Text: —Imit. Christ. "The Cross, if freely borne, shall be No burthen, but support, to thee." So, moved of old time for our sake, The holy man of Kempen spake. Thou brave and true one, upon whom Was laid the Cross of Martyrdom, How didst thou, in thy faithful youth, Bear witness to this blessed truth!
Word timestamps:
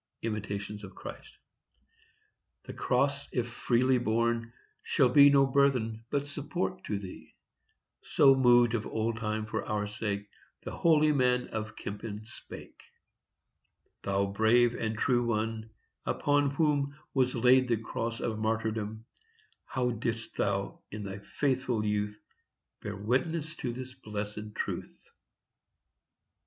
—Imit. 0.23 0.95
Christ. 0.95 1.37
"The 2.63 2.73
Cross, 2.73 3.27
if 3.33 3.47
freely 3.51 3.99
borne, 3.99 4.51
shall 4.81 5.09
be 5.09 5.29
No 5.29 5.45
burthen, 5.45 6.05
but 6.09 6.25
support, 6.25 6.83
to 6.85 6.97
thee." 6.97 7.35
So, 8.01 8.33
moved 8.33 8.73
of 8.73 8.87
old 8.87 9.17
time 9.17 9.45
for 9.45 9.63
our 9.63 9.85
sake, 9.85 10.27
The 10.63 10.71
holy 10.71 11.11
man 11.11 11.49
of 11.49 11.75
Kempen 11.75 12.25
spake. 12.25 12.81
Thou 14.01 14.25
brave 14.25 14.73
and 14.73 14.97
true 14.97 15.27
one, 15.27 15.69
upon 16.03 16.49
whom 16.49 16.97
Was 17.13 17.35
laid 17.35 17.67
the 17.67 17.77
Cross 17.77 18.21
of 18.21 18.39
Martyrdom, 18.39 19.05
How 19.65 19.91
didst 19.91 20.35
thou, 20.35 20.81
in 20.89 21.03
thy 21.03 21.19
faithful 21.19 21.85
youth, 21.85 22.19
Bear 22.81 22.95
witness 22.95 23.55
to 23.57 23.71
this 23.71 23.93
blessed 23.93 24.55
truth! 24.55 25.07